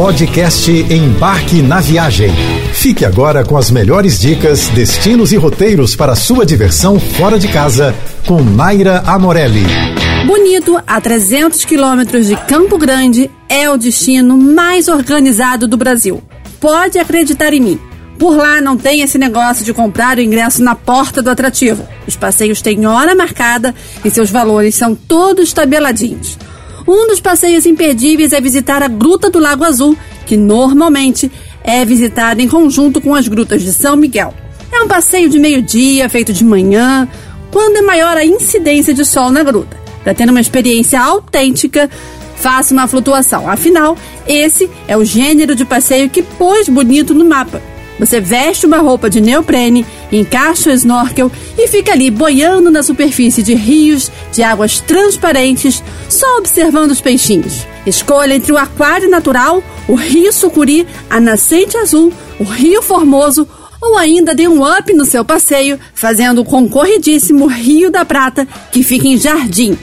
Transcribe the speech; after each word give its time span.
Podcast 0.00 0.70
Embarque 0.70 1.60
na 1.60 1.78
Viagem. 1.78 2.30
Fique 2.72 3.04
agora 3.04 3.44
com 3.44 3.54
as 3.54 3.70
melhores 3.70 4.18
dicas, 4.18 4.68
destinos 4.68 5.30
e 5.30 5.36
roteiros 5.36 5.94
para 5.94 6.16
sua 6.16 6.46
diversão 6.46 6.98
fora 6.98 7.38
de 7.38 7.46
casa 7.48 7.94
com 8.26 8.42
Naira 8.42 9.00
Amorelli. 9.00 9.62
Bonito, 10.26 10.80
a 10.86 10.98
300 11.02 11.66
quilômetros 11.66 12.28
de 12.28 12.36
Campo 12.46 12.78
Grande, 12.78 13.30
é 13.46 13.68
o 13.68 13.76
destino 13.76 14.38
mais 14.38 14.88
organizado 14.88 15.68
do 15.68 15.76
Brasil. 15.76 16.22
Pode 16.58 16.98
acreditar 16.98 17.52
em 17.52 17.60
mim. 17.60 17.80
Por 18.18 18.34
lá 18.34 18.58
não 18.58 18.78
tem 18.78 19.02
esse 19.02 19.18
negócio 19.18 19.66
de 19.66 19.74
comprar 19.74 20.16
o 20.16 20.22
ingresso 20.22 20.62
na 20.62 20.74
porta 20.74 21.20
do 21.20 21.28
atrativo. 21.28 21.86
Os 22.08 22.16
passeios 22.16 22.62
têm 22.62 22.86
hora 22.86 23.14
marcada 23.14 23.74
e 24.02 24.10
seus 24.10 24.30
valores 24.30 24.74
são 24.74 24.94
todos 24.94 25.52
tabeladinhos. 25.52 26.38
Um 26.86 27.06
dos 27.06 27.20
passeios 27.20 27.66
imperdíveis 27.66 28.32
é 28.32 28.40
visitar 28.40 28.82
a 28.82 28.88
Gruta 28.88 29.30
do 29.30 29.38
Lago 29.38 29.64
Azul, 29.64 29.96
que 30.26 30.36
normalmente 30.36 31.30
é 31.62 31.84
visitada 31.84 32.40
em 32.40 32.48
conjunto 32.48 33.00
com 33.00 33.14
as 33.14 33.28
grutas 33.28 33.62
de 33.62 33.72
São 33.72 33.96
Miguel. 33.96 34.34
É 34.72 34.82
um 34.82 34.88
passeio 34.88 35.28
de 35.28 35.38
meio-dia, 35.38 36.08
feito 36.08 36.32
de 36.32 36.44
manhã, 36.44 37.08
quando 37.50 37.76
é 37.76 37.82
maior 37.82 38.16
a 38.16 38.24
incidência 38.24 38.94
de 38.94 39.04
sol 39.04 39.30
na 39.30 39.42
gruta. 39.42 39.78
Para 40.02 40.14
ter 40.14 40.28
uma 40.28 40.40
experiência 40.40 41.00
autêntica, 41.00 41.90
faça 42.36 42.72
uma 42.72 42.86
flutuação. 42.86 43.48
Afinal, 43.48 43.96
esse 44.26 44.70
é 44.88 44.96
o 44.96 45.04
gênero 45.04 45.54
de 45.54 45.64
passeio 45.64 46.08
que 46.08 46.22
pôs 46.22 46.68
bonito 46.68 47.12
no 47.12 47.24
mapa. 47.24 47.60
Você 48.00 48.18
veste 48.18 48.64
uma 48.64 48.78
roupa 48.78 49.10
de 49.10 49.20
neoprene, 49.20 49.84
encaixa 50.10 50.70
o 50.70 50.72
snorkel 50.72 51.30
e 51.58 51.68
fica 51.68 51.92
ali 51.92 52.10
boiando 52.10 52.70
na 52.70 52.82
superfície 52.82 53.42
de 53.42 53.54
rios 53.54 54.10
de 54.32 54.42
águas 54.42 54.80
transparentes, 54.80 55.84
só 56.08 56.38
observando 56.38 56.92
os 56.92 57.00
peixinhos. 57.02 57.66
Escolha 57.86 58.34
entre 58.34 58.52
o 58.52 58.56
aquário 58.56 59.10
natural, 59.10 59.62
o 59.86 59.94
rio 59.94 60.32
Sucuri, 60.32 60.86
a 61.10 61.20
nascente 61.20 61.76
azul, 61.76 62.10
o 62.38 62.44
rio 62.44 62.80
Formoso 62.80 63.46
ou 63.82 63.96
ainda 63.96 64.34
dê 64.34 64.48
um 64.48 64.62
up 64.62 64.92
no 64.94 65.04
seu 65.04 65.24
passeio, 65.24 65.78
fazendo 65.94 66.40
o 66.40 66.44
concorridíssimo 66.44 67.46
Rio 67.46 67.90
da 67.90 68.04
Prata, 68.04 68.46
que 68.72 68.82
fica 68.82 69.08
em 69.08 69.16
Jardim. 69.16 69.76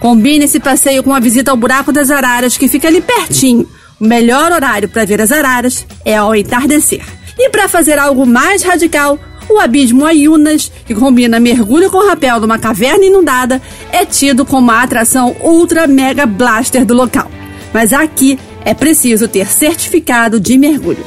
Combine 0.00 0.44
esse 0.44 0.60
passeio 0.60 1.02
com 1.02 1.12
a 1.12 1.20
visita 1.20 1.50
ao 1.50 1.56
Buraco 1.56 1.92
das 1.92 2.10
Araras, 2.10 2.56
que 2.56 2.68
fica 2.68 2.88
ali 2.88 3.00
pertinho. 3.00 3.68
O 4.00 4.04
melhor 4.04 4.52
horário 4.52 4.88
para 4.88 5.04
ver 5.04 5.20
as 5.20 5.30
araras 5.30 5.86
é 6.04 6.16
ao 6.16 6.34
entardecer. 6.34 7.04
E 7.38 7.48
para 7.50 7.68
fazer 7.68 7.98
algo 7.98 8.24
mais 8.24 8.62
radical, 8.62 9.18
o 9.48 9.58
abismo 9.58 10.06
Ayunas, 10.06 10.70
que 10.86 10.94
combina 10.94 11.40
mergulho 11.40 11.90
com 11.90 12.06
rapel 12.06 12.40
numa 12.40 12.58
caverna 12.58 13.04
inundada, 13.04 13.60
é 13.92 14.04
tido 14.04 14.44
como 14.44 14.70
a 14.70 14.82
atração 14.82 15.36
ultra 15.40 15.86
mega 15.86 16.26
blaster 16.26 16.84
do 16.84 16.94
local. 16.94 17.30
Mas 17.72 17.92
aqui 17.92 18.38
é 18.64 18.72
preciso 18.72 19.28
ter 19.28 19.46
certificado 19.46 20.40
de 20.40 20.56
mergulho. 20.56 21.04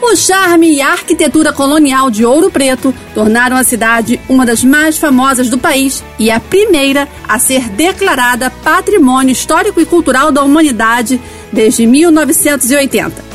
O 0.00 0.14
charme 0.14 0.74
e 0.74 0.80
a 0.80 0.92
arquitetura 0.92 1.52
colonial 1.52 2.08
de 2.08 2.24
Ouro 2.24 2.50
Preto 2.50 2.94
tornaram 3.14 3.56
a 3.56 3.64
cidade 3.64 4.20
uma 4.28 4.46
das 4.46 4.62
mais 4.62 4.96
famosas 4.96 5.50
do 5.50 5.58
país 5.58 6.04
e 6.18 6.30
a 6.30 6.38
primeira 6.38 7.08
a 7.26 7.36
ser 7.38 7.68
declarada 7.70 8.48
Patrimônio 8.48 9.32
Histórico 9.32 9.80
e 9.80 9.86
Cultural 9.86 10.30
da 10.30 10.44
Humanidade 10.44 11.20
desde 11.52 11.84
1980 11.84 13.27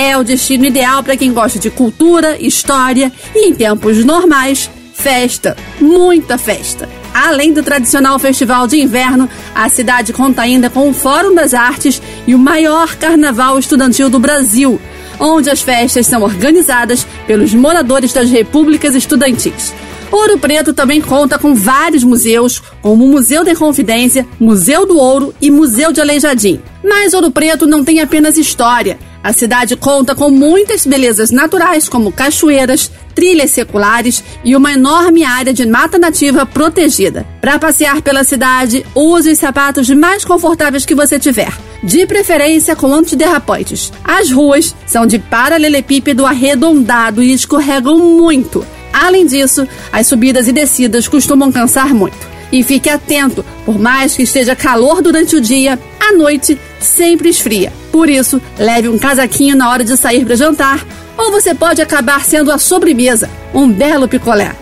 é 0.00 0.16
o 0.16 0.24
destino 0.24 0.64
ideal 0.64 1.02
para 1.02 1.14
quem 1.14 1.30
gosta 1.30 1.58
de 1.58 1.68
cultura, 1.68 2.38
história 2.40 3.12
e, 3.34 3.48
em 3.48 3.54
tempos 3.54 4.02
normais, 4.02 4.70
festa, 4.94 5.54
muita 5.78 6.38
festa. 6.38 6.88
Além 7.12 7.52
do 7.52 7.62
tradicional 7.62 8.18
festival 8.18 8.66
de 8.66 8.80
inverno, 8.80 9.28
a 9.54 9.68
cidade 9.68 10.14
conta 10.14 10.40
ainda 10.40 10.70
com 10.70 10.88
o 10.88 10.94
Fórum 10.94 11.34
das 11.34 11.52
Artes 11.52 12.00
e 12.26 12.34
o 12.34 12.38
maior 12.38 12.96
carnaval 12.96 13.58
estudantil 13.58 14.08
do 14.08 14.18
Brasil, 14.18 14.80
onde 15.18 15.50
as 15.50 15.60
festas 15.60 16.06
são 16.06 16.22
organizadas 16.22 17.06
pelos 17.26 17.52
moradores 17.52 18.12
das 18.14 18.30
repúblicas 18.30 18.94
estudantis. 18.94 19.74
Ouro 20.10 20.38
Preto 20.38 20.72
também 20.72 21.00
conta 21.00 21.38
com 21.38 21.54
vários 21.54 22.02
museus, 22.02 22.62
como 22.80 23.04
o 23.04 23.08
Museu 23.08 23.44
da 23.44 23.54
Confidência, 23.54 24.26
Museu 24.40 24.86
do 24.86 24.96
Ouro 24.96 25.34
e 25.42 25.50
Museu 25.50 25.92
de 25.92 26.00
Aleijadinho. 26.00 26.62
Mas 26.82 27.12
Ouro 27.12 27.30
Preto 27.30 27.66
não 27.66 27.84
tem 27.84 28.00
apenas 28.00 28.38
história. 28.38 28.98
A 29.22 29.32
cidade 29.32 29.76
conta 29.76 30.14
com 30.14 30.30
muitas 30.30 30.86
belezas 30.86 31.30
naturais, 31.30 31.88
como 31.88 32.10
cachoeiras, 32.10 32.90
trilhas 33.14 33.50
seculares 33.50 34.24
e 34.42 34.56
uma 34.56 34.72
enorme 34.72 35.24
área 35.24 35.52
de 35.52 35.66
mata 35.66 35.98
nativa 35.98 36.46
protegida. 36.46 37.26
Para 37.40 37.58
passear 37.58 38.00
pela 38.00 38.24
cidade, 38.24 38.84
use 38.94 39.32
os 39.32 39.38
sapatos 39.38 39.90
mais 39.90 40.24
confortáveis 40.24 40.86
que 40.86 40.94
você 40.94 41.18
tiver, 41.18 41.52
de 41.82 42.06
preferência 42.06 42.74
com 42.74 42.94
antiderrapantes. 42.94 43.92
As 44.02 44.30
ruas 44.30 44.74
são 44.86 45.06
de 45.06 45.18
paralelepípedo 45.18 46.24
arredondado 46.24 47.22
e 47.22 47.32
escorregam 47.32 47.98
muito. 47.98 48.66
Além 48.92 49.26
disso, 49.26 49.68
as 49.92 50.06
subidas 50.06 50.48
e 50.48 50.52
descidas 50.52 51.06
costumam 51.06 51.52
cansar 51.52 51.94
muito. 51.94 52.29
E 52.52 52.62
fique 52.62 52.88
atento, 52.88 53.44
por 53.64 53.78
mais 53.78 54.14
que 54.14 54.22
esteja 54.22 54.56
calor 54.56 55.00
durante 55.00 55.36
o 55.36 55.40
dia, 55.40 55.78
à 56.00 56.12
noite 56.12 56.58
sempre 56.80 57.28
esfria. 57.28 57.72
Por 57.92 58.08
isso, 58.08 58.40
leve 58.58 58.88
um 58.88 58.98
casaquinho 58.98 59.56
na 59.56 59.70
hora 59.70 59.84
de 59.84 59.96
sair 59.96 60.24
para 60.24 60.36
jantar, 60.36 60.84
ou 61.16 61.30
você 61.30 61.54
pode 61.54 61.80
acabar 61.80 62.24
sendo 62.24 62.50
a 62.50 62.58
sobremesa, 62.58 63.30
um 63.54 63.70
belo 63.70 64.08
picolé. 64.08 64.54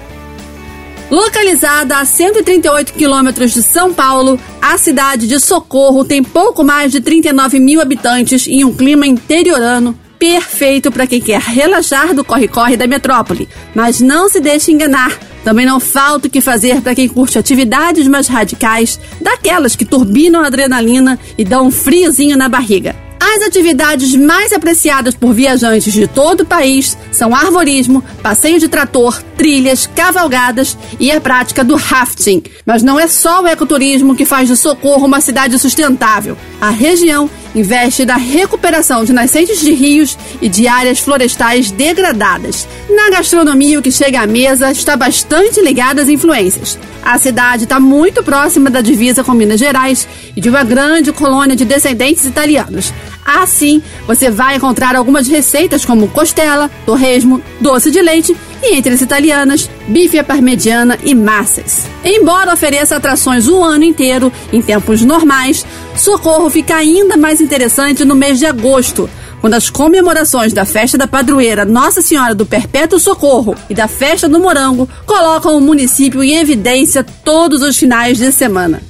Localizada 1.11 1.97
a 1.97 2.05
138 2.05 2.93
quilômetros 2.93 3.53
de 3.53 3.63
São 3.63 3.95
Paulo, 3.95 4.39
a 4.61 4.77
cidade 4.77 5.27
de 5.27 5.41
Socorro 5.41 6.05
tem 6.05 6.23
pouco 6.23 6.63
mais 6.63 6.93
de 6.93 7.01
39 7.01 7.59
mil 7.59 7.81
habitantes 7.81 8.47
em 8.47 8.63
um 8.63 8.75
clima 8.75 9.07
interiorano 9.07 9.99
perfeito 10.19 10.91
para 10.91 11.07
quem 11.07 11.21
quer 11.21 11.41
relaxar 11.41 12.15
do 12.15 12.25
corre-corre 12.25 12.77
da 12.77 12.87
metrópole. 12.87 13.49
Mas 13.75 14.01
não 14.01 14.29
se 14.29 14.41
deixe 14.41 14.73
enganar. 14.73 15.19
Também 15.45 15.65
não 15.65 15.81
falta 15.81 16.29
o 16.29 16.31
que 16.31 16.41
fazer 16.41 16.81
para 16.81 16.95
quem 16.95 17.09
curte 17.09 17.39
atividades 17.39 18.07
mais 18.07 18.27
radicais, 18.27 19.01
daquelas 19.21 19.77
que 19.77 19.85
turbinam 19.85 20.43
a 20.43 20.47
adrenalina 20.47 21.19
e 21.39 21.45
dão 21.45 21.69
um 21.69 21.71
friozinho 21.71 22.37
na 22.37 22.49
barriga. 22.49 22.95
As 23.21 23.43
atividades 23.43 24.15
mais 24.15 24.53
apreciadas 24.53 25.15
por 25.15 25.35
viajantes 25.35 25.93
de 25.93 26.07
todo 26.07 26.43
o 26.43 26.47
país 26.47 26.97
são 27.13 27.35
arvorismo, 27.35 28.03
passeio 28.23 28.59
de 28.59 28.69
trator, 28.69 29.23
trilhas, 29.37 29.87
cavalgadas 29.87 30.79
e 30.99 31.11
a 31.11 31.21
prática 31.21 31.63
do 31.63 31.77
rafting. 31.77 32.43
Mas 32.65 32.83
não 32.83 32.99
é 32.99 33.07
só 33.07 33.43
o 33.43 33.47
ecoturismo 33.47 34.15
que 34.15 34.25
faz 34.25 34.49
de 34.49 34.57
Socorro 34.57 35.07
uma 35.07 35.21
cidade 35.21 35.59
sustentável. 35.59 36.37
A 36.61 36.71
região 36.71 37.31
investe 37.55 38.05
na 38.05 38.17
recuperação 38.17 39.05
de 39.05 39.13
nascentes 39.13 39.61
de 39.61 39.73
rios 39.73 40.19
e 40.43 40.49
de 40.49 40.67
áreas 40.67 40.99
florestais 40.99 41.71
degradadas. 41.71 42.67
Na 42.91 43.11
gastronomia, 43.11 43.79
o 43.79 43.83
que 43.83 43.93
chega 43.93 44.21
à 44.21 44.27
mesa 44.27 44.71
está 44.71 44.97
bastante 44.97 45.61
ligado 45.61 46.01
às 46.01 46.09
influências. 46.09 46.79
A 47.05 47.17
cidade 47.19 47.65
está 47.65 47.79
muito 47.79 48.23
próxima 48.23 48.69
da 48.69 48.81
divisa 48.81 49.23
com 49.23 49.33
Minas 49.33 49.61
Gerais 49.61 50.07
e 50.37 50.41
de 50.41 50.49
uma 50.49 50.65
grande 50.65 51.13
colônia 51.13 51.57
de 51.57 51.65
descendentes 51.65 52.25
italianos. 52.25 52.93
Assim, 53.25 53.83
você 54.07 54.31
vai 54.31 54.57
encontrar 54.57 54.97
algumas 54.97 55.29
receitas 55.29 55.85
como 55.85 56.09
costela, 56.09 56.71
torresmo, 56.85 57.43
doce 57.61 57.91
de 57.91 58.01
leite 58.01 58.37
e 58.63 58.75
entre 58.75 58.93
as 58.93 59.01
italianas, 59.01 59.69
bife 59.87 60.19
à 60.19 60.25
parmegiana 60.25 60.99
e 61.03 61.15
massas. 61.15 61.87
Embora 62.05 62.53
ofereça 62.53 62.97
atrações 62.97 63.49
o 63.49 63.63
ano 63.63 63.85
inteiro, 63.85 64.33
em 64.53 64.61
tempos 64.61 65.03
normais, 65.03 65.65
Socorro 65.97 66.51
fica 66.51 66.77
ainda 66.77 67.17
mais 67.17 67.41
interessante 67.41 68.05
no 68.05 68.15
mês 68.15 68.39
de 68.39 68.47
agosto, 68.47 69.09
quando 69.41 69.55
as 69.55 69.71
comemorações 69.71 70.53
da 70.53 70.65
festa 70.65 70.99
da 70.99 71.07
padroeira 71.07 71.65
Nossa 71.65 72.03
Senhora 72.03 72.35
do 72.35 72.45
Perpétuo 72.45 72.99
Socorro 72.99 73.55
e 73.71 73.75
da 73.75 73.87
festa 73.87 74.29
do 74.29 74.41
Morango 74.41 74.89
colocam 75.07 75.57
o 75.57 75.61
município 75.61 76.23
em 76.23 76.37
evidência 76.37 77.05
todos 77.25 77.63
os 77.63 77.77
finais 77.77 78.19
de 78.19 78.33
semana. 78.33 78.83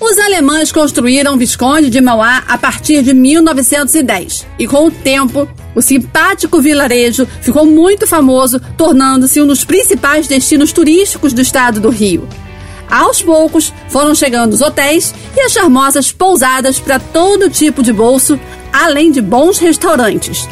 Os 0.00 0.16
alemães 0.16 0.70
construíram 0.70 1.34
o 1.34 1.36
Visconde 1.36 1.90
de 1.90 2.00
Mauá 2.00 2.44
a 2.46 2.56
partir 2.56 3.02
de 3.02 3.12
1910 3.12 4.46
e, 4.56 4.66
com 4.66 4.86
o 4.86 4.90
tempo, 4.92 5.48
o 5.74 5.82
simpático 5.82 6.60
vilarejo 6.60 7.26
ficou 7.40 7.64
muito 7.64 8.06
famoso, 8.06 8.60
tornando-se 8.76 9.40
um 9.40 9.46
dos 9.46 9.64
principais 9.64 10.26
destinos 10.26 10.72
turísticos 10.72 11.32
do 11.32 11.40
estado 11.40 11.80
do 11.80 11.90
Rio. 11.90 12.28
Aos 12.90 13.20
poucos, 13.20 13.72
foram 13.88 14.14
chegando 14.14 14.54
os 14.54 14.62
hotéis 14.62 15.14
e 15.36 15.40
as 15.40 15.52
charmosas 15.52 16.10
pousadas 16.10 16.80
para 16.80 16.98
todo 16.98 17.50
tipo 17.50 17.82
de 17.82 17.92
bolso, 17.92 18.40
além 18.72 19.10
de 19.10 19.20
bons 19.20 19.58
restaurantes. 19.58 20.48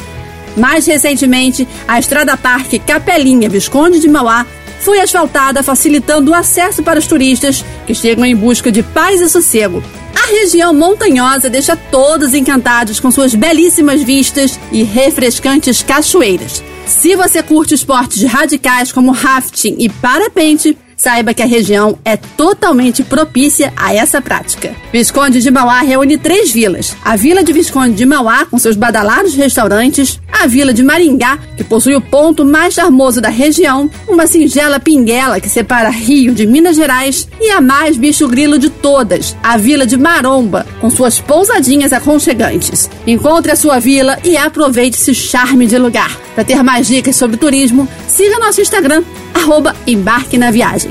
Mais 0.57 0.87
recentemente, 0.87 1.67
a 1.89 1.99
Estrada 1.99 2.37
Parque 2.37 2.79
Capelinha 2.79 3.49
Visconde 3.49 3.99
de 3.99 4.09
Mauá 4.09 4.47
foi 4.81 5.01
asfaltada, 5.01 5.63
facilitando 5.63 6.31
o 6.31 6.35
acesso 6.35 6.83
para 6.83 6.99
os 6.99 7.07
turistas 7.07 7.65
que 7.87 7.95
chegam 7.95 8.25
em 8.25 8.37
busca 8.37 8.71
de 8.71 8.83
paz 8.83 9.21
e 9.21 9.29
sossego. 9.29 9.83
A 10.17 10.29
região 10.29 10.73
montanhosa 10.73 11.51
deixa 11.51 11.77
todos 11.77 12.35
encantados 12.35 12.99
com 12.99 13.11
suas 13.11 13.35
belíssimas 13.35 14.03
vistas 14.03 14.59
e 14.73 14.83
refrescantes 14.83 15.83
cachoeiras. 15.83 16.65
Se 16.87 17.15
você 17.15 17.43
curte 17.43 17.75
esportes 17.75 18.23
radicais 18.25 18.91
como 18.91 19.13
rafting 19.13 19.77
e 19.79 19.89
parapente, 19.89 20.77
saiba 20.97 21.35
que 21.35 21.43
a 21.43 21.47
região 21.47 21.99
é 22.05 22.17
totalmente 22.17 23.03
propícia 23.03 23.73
a 23.77 23.95
essa 23.95 24.21
prática. 24.21 24.75
Visconde 24.93 25.41
de 25.41 25.51
Mauá 25.51 25.81
reúne 25.81 26.17
três 26.17 26.51
vilas: 26.51 26.97
a 27.05 27.17
Vila 27.17 27.45
de 27.45 27.53
Visconde 27.53 27.95
de 27.95 28.07
Mauá, 28.07 28.47
com 28.47 28.59
seus 28.59 28.77
badalados 28.77 29.35
restaurantes, 29.35 30.21
a 30.33 30.47
Vila 30.47 30.73
de 30.73 30.83
Maringá, 30.83 31.39
que 31.57 31.65
possui 31.65 31.95
o 31.95 32.01
ponto 32.01 32.45
mais 32.45 32.75
charmoso 32.75 33.21
da 33.21 33.29
região, 33.29 33.91
uma 34.09 34.27
singela 34.27 34.81
pinguela 34.81 35.41
que 35.41 35.49
separa 35.49 35.91
Rio 35.91 36.35
de 36.35 36.47
Minas 36.47 36.77
Gerais, 36.77 37.29
e 37.41 37.51
a 37.51 37.61
mais 37.61 37.97
bicho 37.97 38.27
grilo 38.29 38.59
de 38.59 38.71
todas, 38.71 39.37
a 39.43 39.57
Vila 39.57 39.87
de 39.87 39.97
Maromba, 39.97 40.67
com 40.81 40.89
suas 40.89 41.21
pousadinhas 41.21 41.93
aconchegantes. 41.93 42.89
Encontre 43.07 43.53
a 43.53 43.57
sua 43.57 43.79
vila 43.79 44.19
e 44.25 44.37
aproveite 44.37 44.97
esse 44.97 45.15
charme 45.15 45.67
de 45.67 45.79
lugar. 45.79 46.17
Para 46.35 46.45
ter 46.45 46.63
mais 46.63 46.87
dicas 46.87 47.17
sobre 47.17 47.37
turismo, 47.37 47.89
siga 48.09 48.39
nosso 48.39 48.61
Instagram, 48.61 49.03
arroba 49.35 49.75
Embarque 49.87 50.39
na 50.39 50.51
Viagem. 50.51 50.91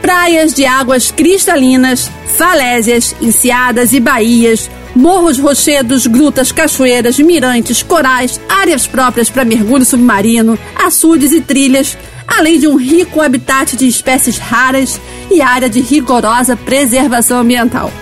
Praias 0.00 0.54
de 0.54 0.64
águas 0.64 1.10
cristalinas, 1.10 2.10
falésias, 2.36 3.14
enseadas 3.20 3.92
e 3.92 4.00
baías, 4.00 4.70
morros 4.94 5.38
rochedos, 5.38 6.06
grutas, 6.06 6.50
cachoeiras, 6.52 7.18
mirantes, 7.18 7.82
corais, 7.82 8.40
áreas 8.48 8.86
próprias 8.86 9.30
para 9.30 9.44
mergulho 9.44 9.84
submarino, 9.84 10.58
açudes 10.74 11.32
e 11.32 11.40
trilhas, 11.40 11.96
além 12.26 12.58
de 12.58 12.66
um 12.66 12.76
rico 12.76 13.20
habitat 13.20 13.76
de 13.76 13.86
espécies 13.86 14.38
raras 14.38 15.00
e 15.30 15.40
área 15.40 15.68
de 15.68 15.80
rigorosa 15.80 16.56
preservação 16.56 17.40
ambiental. 17.40 17.92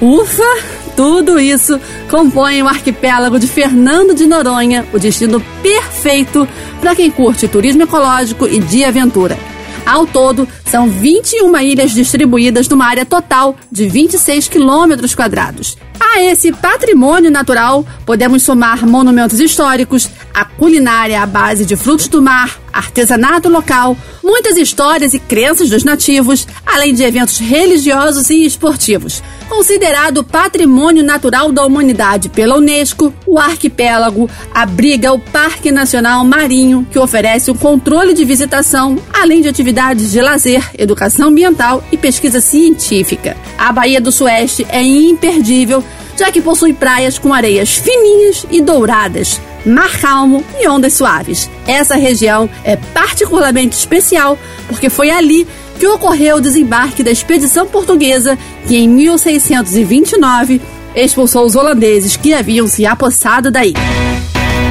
Ufa! 0.00 0.75
Tudo 0.96 1.38
isso 1.38 1.78
compõe 2.10 2.62
o 2.62 2.68
arquipélago 2.68 3.38
de 3.38 3.46
Fernando 3.46 4.14
de 4.14 4.26
Noronha, 4.26 4.86
o 4.94 4.98
destino 4.98 5.40
perfeito 5.62 6.48
para 6.80 6.96
quem 6.96 7.10
curte 7.10 7.46
turismo 7.46 7.82
ecológico 7.82 8.46
e 8.46 8.58
de 8.58 8.82
aventura. 8.82 9.38
Ao 9.84 10.04
todo, 10.06 10.48
são 10.64 10.88
21 10.88 11.56
ilhas 11.58 11.92
distribuídas 11.92 12.68
numa 12.68 12.86
área 12.86 13.04
total 13.04 13.54
de 13.70 13.86
26 13.86 14.48
quilômetros 14.48 15.14
quadrados. 15.14 15.76
A 16.00 16.22
esse 16.22 16.50
patrimônio 16.50 17.30
natural, 17.30 17.86
podemos 18.04 18.42
somar 18.42 18.84
monumentos 18.86 19.38
históricos, 19.38 20.10
a 20.34 20.44
culinária 20.44 21.22
à 21.22 21.26
base 21.26 21.64
de 21.64 21.76
frutos 21.76 22.08
do 22.08 22.20
mar, 22.20 22.58
artesanato 22.76 23.48
local, 23.48 23.96
muitas 24.22 24.56
histórias 24.56 25.14
e 25.14 25.18
crenças 25.18 25.70
dos 25.70 25.84
nativos, 25.84 26.46
além 26.64 26.94
de 26.94 27.02
eventos 27.02 27.38
religiosos 27.38 28.30
e 28.30 28.44
esportivos. 28.44 29.22
Considerado 29.48 30.24
patrimônio 30.24 31.02
natural 31.02 31.52
da 31.52 31.64
humanidade 31.64 32.28
pela 32.28 32.56
Unesco, 32.56 33.12
o 33.26 33.38
arquipélago 33.38 34.28
abriga 34.52 35.12
o 35.12 35.18
Parque 35.18 35.70
Nacional 35.70 36.24
Marinho, 36.24 36.86
que 36.90 36.98
oferece 36.98 37.50
o 37.50 37.54
controle 37.54 38.12
de 38.12 38.24
visitação, 38.24 38.98
além 39.12 39.40
de 39.40 39.48
atividades 39.48 40.10
de 40.10 40.20
lazer, 40.20 40.70
educação 40.76 41.28
ambiental 41.28 41.82
e 41.92 41.96
pesquisa 41.96 42.40
científica. 42.40 43.36
A 43.56 43.72
Baía 43.72 44.00
do 44.00 44.12
Sueste 44.12 44.66
é 44.68 44.82
imperdível 44.82 45.82
já 46.16 46.32
que 46.32 46.40
possui 46.40 46.72
praias 46.72 47.18
com 47.18 47.32
areias 47.32 47.76
fininhas 47.76 48.46
e 48.50 48.60
douradas, 48.60 49.40
mar 49.66 49.98
calmo 50.00 50.44
e 50.58 50.68
ondas 50.68 50.94
suaves. 50.94 51.50
Essa 51.66 51.96
região 51.96 52.48
é 52.64 52.76
particularmente 52.76 53.76
especial 53.76 54.38
porque 54.68 54.88
foi 54.88 55.10
ali 55.10 55.46
que 55.78 55.86
ocorreu 55.86 56.36
o 56.36 56.40
desembarque 56.40 57.02
da 57.02 57.10
expedição 57.10 57.66
portuguesa 57.66 58.38
que 58.66 58.76
em 58.76 58.88
1629 58.88 60.60
expulsou 60.94 61.44
os 61.44 61.54
holandeses 61.54 62.16
que 62.16 62.32
haviam 62.32 62.66
se 62.66 62.86
apossado 62.86 63.50
da 63.50 63.64
ilha. 63.64 63.78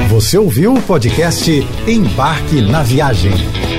Você 0.08 0.38
ouviu 0.38 0.74
o 0.74 0.82
podcast 0.82 1.50
Embarque 1.86 2.60
na 2.60 2.82
Viagem. 2.82 3.75